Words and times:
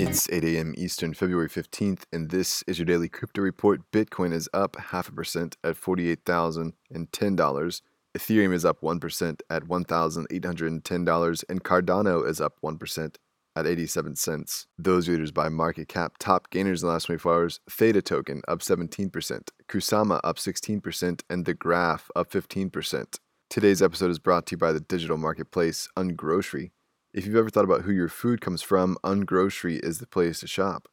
It's 0.00 0.30
8 0.30 0.44
a.m. 0.44 0.74
Eastern, 0.78 1.12
February 1.12 1.48
15th, 1.48 2.04
and 2.12 2.30
this 2.30 2.62
is 2.68 2.78
your 2.78 2.86
daily 2.86 3.08
crypto 3.08 3.42
report. 3.42 3.80
Bitcoin 3.90 4.32
is 4.32 4.48
up 4.54 4.76
half 4.76 5.08
a 5.08 5.12
percent 5.12 5.56
at 5.64 5.74
$48,010. 5.74 7.82
Ethereum 8.16 8.54
is 8.54 8.64
up 8.64 8.80
1% 8.80 9.40
at 9.50 9.64
$1,810, 9.64 11.44
and 11.48 11.64
Cardano 11.64 12.28
is 12.28 12.40
up 12.40 12.60
1% 12.62 13.16
at 13.56 13.66
87 13.66 14.14
cents. 14.14 14.68
Those 14.78 15.08
readers 15.08 15.32
by 15.32 15.48
market 15.48 15.88
cap 15.88 16.12
top 16.20 16.48
gainers 16.50 16.84
in 16.84 16.86
the 16.86 16.92
last 16.92 17.06
24 17.06 17.34
hours 17.34 17.58
Theta 17.68 18.00
token 18.00 18.42
up 18.46 18.60
17%, 18.60 19.48
Kusama 19.68 20.20
up 20.22 20.36
16%, 20.36 21.22
and 21.28 21.44
The 21.44 21.54
Graph 21.54 22.08
up 22.14 22.30
15%. 22.30 23.18
Today's 23.50 23.82
episode 23.82 24.12
is 24.12 24.20
brought 24.20 24.46
to 24.46 24.52
you 24.52 24.58
by 24.58 24.70
the 24.70 24.78
digital 24.78 25.16
marketplace 25.16 25.88
Ungrocery. 25.96 26.70
If 27.14 27.24
you've 27.24 27.36
ever 27.36 27.48
thought 27.48 27.64
about 27.64 27.82
who 27.82 27.92
your 27.92 28.08
food 28.08 28.42
comes 28.42 28.60
from, 28.60 28.98
Ungrocery 29.02 29.80
is 29.82 29.98
the 29.98 30.06
place 30.06 30.40
to 30.40 30.46
shop. 30.46 30.88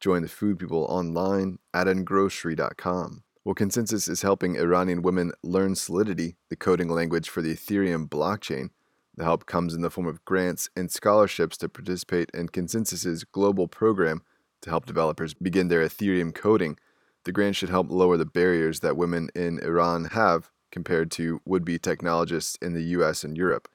Join 0.00 0.22
the 0.22 0.28
food 0.28 0.58
people 0.58 0.84
online 0.88 1.60
at 1.72 1.86
ungrocery.com. 1.86 3.22
Well, 3.44 3.54
ConsenSys 3.54 4.08
is 4.08 4.22
helping 4.22 4.56
Iranian 4.56 5.02
women 5.02 5.30
learn 5.44 5.76
Solidity, 5.76 6.34
the 6.48 6.56
coding 6.56 6.88
language 6.88 7.28
for 7.28 7.42
the 7.42 7.54
Ethereum 7.54 8.08
blockchain. 8.08 8.70
The 9.16 9.22
help 9.22 9.46
comes 9.46 9.72
in 9.72 9.82
the 9.82 9.90
form 9.90 10.08
of 10.08 10.24
grants 10.24 10.68
and 10.74 10.90
scholarships 10.90 11.56
to 11.58 11.68
participate 11.68 12.30
in 12.34 12.48
ConsenSys's 12.48 13.22
global 13.22 13.68
program 13.68 14.22
to 14.62 14.70
help 14.70 14.86
developers 14.86 15.32
begin 15.32 15.68
their 15.68 15.86
Ethereum 15.86 16.34
coding. 16.34 16.76
The 17.24 17.32
grant 17.32 17.54
should 17.54 17.68
help 17.68 17.88
lower 17.88 18.16
the 18.16 18.26
barriers 18.26 18.80
that 18.80 18.96
women 18.96 19.28
in 19.36 19.60
Iran 19.60 20.06
have 20.06 20.50
compared 20.72 21.12
to 21.12 21.40
would 21.44 21.64
be 21.64 21.78
technologists 21.78 22.58
in 22.60 22.72
the 22.72 22.82
US 22.82 23.22
and 23.22 23.36
Europe. 23.36 23.68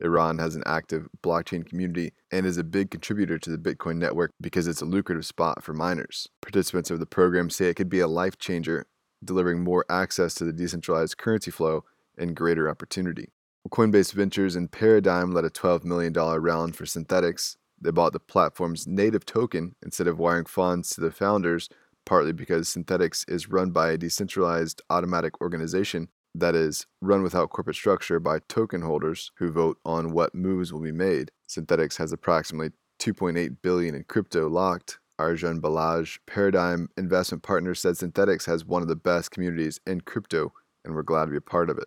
Iran 0.00 0.38
has 0.38 0.56
an 0.56 0.62
active 0.66 1.08
blockchain 1.22 1.66
community 1.66 2.12
and 2.30 2.46
is 2.46 2.58
a 2.58 2.64
big 2.64 2.90
contributor 2.90 3.38
to 3.38 3.50
the 3.50 3.58
Bitcoin 3.58 3.96
network 3.96 4.32
because 4.40 4.66
it's 4.66 4.82
a 4.82 4.86
lucrative 4.86 5.24
spot 5.24 5.62
for 5.62 5.72
miners. 5.72 6.28
Participants 6.42 6.90
of 6.90 6.98
the 6.98 7.06
program 7.06 7.50
say 7.50 7.66
it 7.66 7.74
could 7.74 7.88
be 7.88 8.00
a 8.00 8.08
life 8.08 8.38
changer, 8.38 8.86
delivering 9.24 9.62
more 9.62 9.84
access 9.88 10.34
to 10.34 10.44
the 10.44 10.52
decentralized 10.52 11.16
currency 11.16 11.50
flow 11.50 11.84
and 12.18 12.36
greater 12.36 12.68
opportunity. 12.68 13.32
Coinbase 13.70 14.12
Ventures 14.12 14.56
and 14.56 14.70
Paradigm 14.70 15.32
led 15.32 15.44
a 15.44 15.50
$12 15.50 15.84
million 15.84 16.12
round 16.12 16.76
for 16.76 16.84
Synthetix. 16.84 17.56
They 17.80 17.90
bought 17.90 18.12
the 18.12 18.20
platform's 18.20 18.86
native 18.86 19.24
token 19.24 19.74
instead 19.82 20.06
of 20.06 20.18
wiring 20.18 20.44
funds 20.44 20.90
to 20.90 21.00
the 21.00 21.10
founders, 21.10 21.68
partly 22.04 22.32
because 22.32 22.68
Synthetix 22.68 23.28
is 23.28 23.48
run 23.48 23.70
by 23.70 23.90
a 23.90 23.98
decentralized 23.98 24.82
automatic 24.90 25.40
organization 25.40 26.08
that 26.34 26.54
is 26.54 26.86
run 27.00 27.22
without 27.22 27.50
corporate 27.50 27.76
structure 27.76 28.18
by 28.18 28.40
token 28.48 28.82
holders 28.82 29.30
who 29.36 29.50
vote 29.50 29.78
on 29.84 30.12
what 30.12 30.34
moves 30.34 30.72
will 30.72 30.80
be 30.80 30.92
made. 30.92 31.30
Synthetix 31.48 31.98
has 31.98 32.12
approximately 32.12 32.70
2.8 33.00 33.56
billion 33.62 33.94
in 33.94 34.04
crypto 34.04 34.48
locked. 34.48 34.98
Arjun 35.18 35.60
Balaji, 35.60 36.18
Paradigm 36.26 36.88
Investment 36.96 37.42
Partner, 37.42 37.74
said 37.74 37.94
Synthetix 37.94 38.46
has 38.46 38.64
one 38.64 38.82
of 38.82 38.88
the 38.88 38.96
best 38.96 39.30
communities 39.30 39.80
in 39.86 40.00
crypto, 40.00 40.52
and 40.84 40.94
we're 40.94 41.02
glad 41.02 41.26
to 41.26 41.30
be 41.30 41.36
a 41.36 41.40
part 41.40 41.70
of 41.70 41.78
it. 41.78 41.86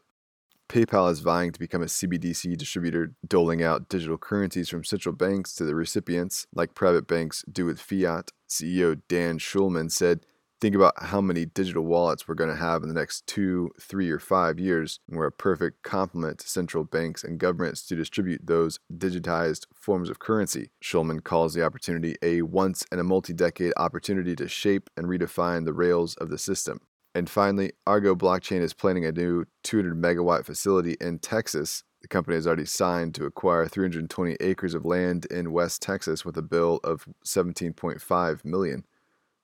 PayPal 0.70 1.10
is 1.12 1.22
vying 1.22 1.52
to 1.54 1.60
become 1.60 1.82
a 1.82 1.86
CBDC 1.86 2.58
distributor, 2.58 3.14
doling 3.26 3.64
out 3.64 3.88
digital 3.88 4.18
currencies 4.18 4.70
from 4.70 4.84
central 4.84 5.16
banks 5.16 5.54
to 5.56 5.64
the 5.64 5.76
recipients, 5.76 6.46
like 6.54 6.76
private 6.76 7.08
banks 7.08 7.44
do 7.50 7.66
with 7.66 7.80
fiat. 7.80 8.32
CEO 8.50 9.02
Dan 9.08 9.40
Schulman 9.40 9.92
said 9.92 10.26
think 10.60 10.76
about 10.76 10.94
how 10.98 11.22
many 11.22 11.46
digital 11.46 11.84
wallets 11.84 12.28
we're 12.28 12.36
going 12.36 12.50
to 12.50 12.56
have 12.56 12.82
in 12.84 12.90
the 12.90 13.00
next 13.00 13.28
two, 13.28 13.72
three, 13.80 14.10
or 14.10 14.20
five 14.20 14.60
years, 14.60 15.00
and 15.08 15.18
we're 15.18 15.28
a 15.28 15.32
perfect 15.32 15.84
complement 15.84 16.40
to 16.40 16.50
central 16.50 16.84
banks 16.84 17.24
and 17.24 17.40
governments 17.40 17.86
to 17.88 17.96
distribute 17.96 18.46
those 18.46 18.80
digitized 18.96 19.66
forms 19.74 20.10
of 20.10 20.20
currency. 20.20 20.72
Schulman 20.84 21.24
calls 21.24 21.54
the 21.54 21.64
opportunity 21.64 22.16
a 22.22 22.42
once 22.42 22.86
in 22.92 23.00
a 23.00 23.04
multi 23.04 23.34
decade 23.34 23.74
opportunity 23.78 24.36
to 24.36 24.48
shape 24.48 24.90
and 24.98 25.08
redefine 25.08 25.66
the 25.66 25.74
rails 25.74 26.16
of 26.16 26.30
the 26.30 26.38
system. 26.38 26.82
And 27.14 27.30
finally, 27.30 27.72
Argo 27.86 28.16
Blockchain 28.16 28.62
is 28.62 28.74
planning 28.74 29.06
a 29.06 29.12
new 29.12 29.46
200 29.64 30.00
megawatt 30.00 30.46
facility 30.46 30.98
in 31.02 31.20
Texas. 31.20 31.84
The 32.02 32.08
company 32.08 32.36
has 32.36 32.46
already 32.46 32.66
signed 32.66 33.16
to 33.16 33.26
acquire 33.26 33.68
320 33.68 34.38
acres 34.40 34.76
of 34.76 34.86
land 34.86 35.26
in 35.26 35.52
West 35.52 35.82
Texas 35.82 36.24
with 36.24 36.38
a 36.38 36.44
bill 36.44 36.80
of 36.84 37.08
17.5 37.26 38.46
million. 38.46 38.84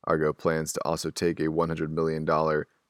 Argo 0.05 0.33
plans 0.33 0.73
to 0.73 0.81
also 0.85 1.09
take 1.09 1.39
a 1.39 1.47
$100 1.47 1.89
million 1.89 2.25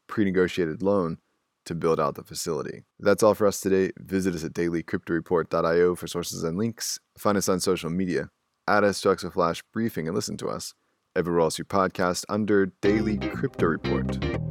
pre 0.07 0.25
negotiated 0.25 0.81
loan 0.81 1.18
to 1.66 1.75
build 1.75 2.00
out 2.00 2.16
the 2.16 2.24
facility. 2.24 2.84
That's 3.00 3.24
all 3.24 3.34
for 3.34 3.47
us 3.47 3.59
today. 3.62 3.91
Visit 3.97 4.35
us 4.35 4.44
at 4.44 4.53
dailycryptoreport.io 4.53 5.96
for 5.96 6.07
sources 6.07 6.44
and 6.44 6.57
links. 6.57 7.00
Find 7.18 7.38
us 7.38 7.47
on 7.47 7.59
social 7.59 7.90
media. 7.90 8.29
Add 8.68 8.84
us 8.84 9.01
to 9.01 9.09
Exo 9.09 9.31
Flash 9.31 9.63
Briefing 9.74 10.07
and 10.07 10.16
listen 10.16 10.38
to 10.38 10.47
us 10.47 10.74
everywhere 11.16 11.41
else 11.41 11.59
you 11.59 11.66
podcast 11.66 12.25
under 12.29 12.68
Daily 12.81 13.18
Crypto 13.18 13.68
Report. 13.68 14.43